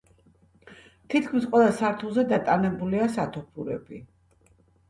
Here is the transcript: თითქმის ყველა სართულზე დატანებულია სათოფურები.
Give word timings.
თითქმის 1.13 1.45
ყველა 1.51 1.69
სართულზე 1.81 2.25
დატანებულია 2.33 3.11
სათოფურები. 3.19 4.05